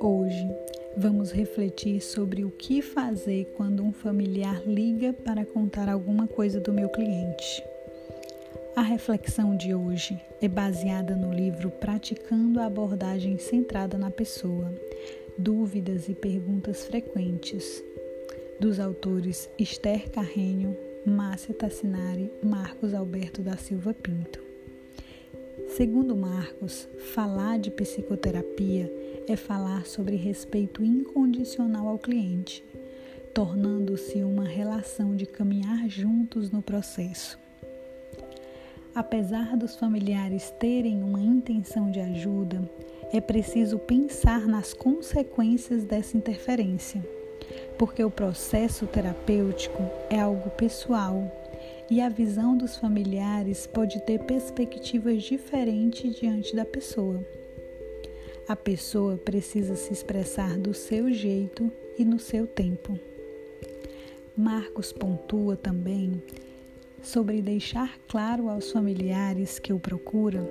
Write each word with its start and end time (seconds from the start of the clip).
Hoje 0.00 0.50
vamos 0.96 1.30
refletir 1.30 2.00
sobre 2.00 2.44
o 2.44 2.50
que 2.50 2.82
fazer 2.82 3.52
quando 3.56 3.82
um 3.82 3.92
familiar 3.92 4.62
liga 4.66 5.12
para 5.12 5.44
contar 5.44 5.88
alguma 5.88 6.26
coisa 6.26 6.60
do 6.60 6.72
meu 6.72 6.88
cliente. 6.88 7.64
A 8.76 8.82
reflexão 8.82 9.56
de 9.56 9.74
hoje 9.74 10.20
é 10.40 10.48
baseada 10.48 11.16
no 11.16 11.32
livro 11.32 11.70
Praticando 11.70 12.60
a 12.60 12.66
Abordagem 12.66 13.38
Centrada 13.38 13.96
na 13.96 14.10
Pessoa 14.10 14.72
Dúvidas 15.38 16.08
e 16.08 16.14
Perguntas 16.14 16.84
Frequentes, 16.84 17.82
dos 18.60 18.78
autores 18.78 19.48
Esther 19.58 20.10
Carrenho, 20.10 20.76
Márcia 21.06 21.54
Tassinari, 21.54 22.30
Marcos 22.42 22.94
Alberto 22.94 23.42
da 23.42 23.56
Silva 23.56 23.94
Pinto. 23.94 24.51
Segundo 25.76 26.16
Marcos, 26.16 26.88
falar 27.12 27.58
de 27.58 27.70
psicoterapia 27.70 28.90
é 29.28 29.36
falar 29.36 29.84
sobre 29.84 30.16
respeito 30.16 30.82
incondicional 30.82 31.88
ao 31.88 31.98
cliente, 31.98 32.64
tornando-se 33.34 34.22
uma 34.22 34.44
relação 34.44 35.14
de 35.14 35.26
caminhar 35.26 35.88
juntos 35.90 36.50
no 36.50 36.62
processo. 36.62 37.38
Apesar 38.94 39.54
dos 39.56 39.76
familiares 39.76 40.50
terem 40.58 41.02
uma 41.02 41.20
intenção 41.20 41.90
de 41.90 42.00
ajuda, 42.00 42.62
é 43.12 43.20
preciso 43.20 43.78
pensar 43.78 44.46
nas 44.46 44.72
consequências 44.72 45.84
dessa 45.84 46.16
interferência, 46.16 47.06
porque 47.78 48.02
o 48.02 48.10
processo 48.10 48.86
terapêutico 48.86 49.82
é 50.08 50.18
algo 50.18 50.48
pessoal 50.50 51.30
e 51.90 52.00
a 52.00 52.08
visão 52.08 52.56
dos 52.56 52.76
familiares 52.76 53.66
pode 53.66 54.00
ter 54.02 54.20
perspectivas 54.20 55.22
diferentes 55.22 56.14
diante 56.14 56.54
da 56.54 56.64
pessoa. 56.64 57.24
A 58.48 58.56
pessoa 58.56 59.16
precisa 59.16 59.76
se 59.76 59.92
expressar 59.92 60.58
do 60.58 60.74
seu 60.74 61.12
jeito 61.12 61.70
e 61.98 62.04
no 62.04 62.18
seu 62.18 62.46
tempo. 62.46 62.98
Marcos 64.36 64.92
pontua 64.92 65.56
também 65.56 66.22
sobre 67.02 67.42
deixar 67.42 67.98
claro 68.08 68.48
aos 68.48 68.70
familiares 68.70 69.58
que 69.58 69.72
o 69.72 69.78
procuram 69.78 70.48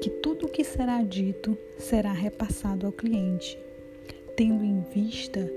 que 0.00 0.10
tudo 0.10 0.46
o 0.46 0.48
que 0.48 0.62
será 0.62 1.02
dito 1.02 1.58
será 1.78 2.12
repassado 2.12 2.86
ao 2.86 2.92
cliente, 2.92 3.58
tendo 4.36 4.64
em 4.64 4.80
vista 4.80 5.50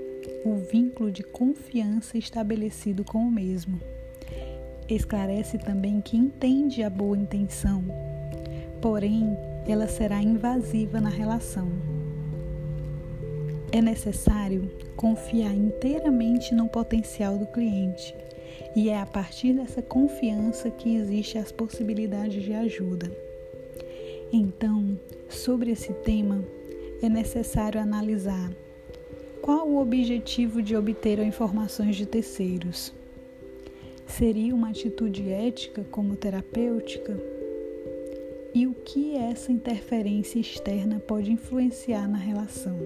o 0.44 0.56
vínculo 0.56 1.12
de 1.12 1.22
confiança 1.22 2.18
estabelecido 2.18 3.04
com 3.04 3.18
o 3.18 3.30
mesmo. 3.30 3.80
Esclarece 4.94 5.56
também 5.56 6.02
que 6.02 6.18
entende 6.18 6.82
a 6.82 6.90
boa 6.90 7.16
intenção, 7.16 7.82
porém 8.82 9.34
ela 9.66 9.88
será 9.88 10.20
invasiva 10.20 11.00
na 11.00 11.08
relação. 11.08 11.66
É 13.72 13.80
necessário 13.80 14.70
confiar 14.94 15.54
inteiramente 15.54 16.54
no 16.54 16.68
potencial 16.68 17.38
do 17.38 17.46
cliente, 17.46 18.14
e 18.76 18.90
é 18.90 19.00
a 19.00 19.06
partir 19.06 19.54
dessa 19.54 19.80
confiança 19.80 20.68
que 20.70 20.94
existe 20.94 21.38
as 21.38 21.50
possibilidades 21.50 22.42
de 22.42 22.52
ajuda. 22.52 23.10
Então, 24.30 24.98
sobre 25.26 25.70
esse 25.70 25.94
tema, 25.94 26.44
é 27.02 27.08
necessário 27.08 27.80
analisar 27.80 28.52
qual 29.40 29.66
o 29.66 29.80
objetivo 29.80 30.60
de 30.60 30.76
obter 30.76 31.18
informações 31.20 31.96
de 31.96 32.04
terceiros. 32.04 32.92
Seria 34.06 34.54
uma 34.54 34.70
atitude 34.70 35.28
ética 35.30 35.84
como 35.90 36.16
terapêutica? 36.16 37.18
e 38.54 38.66
o 38.66 38.74
que 38.74 39.16
essa 39.16 39.50
interferência 39.50 40.38
externa 40.38 41.00
pode 41.00 41.32
influenciar 41.32 42.06
na 42.06 42.18
relação. 42.18 42.78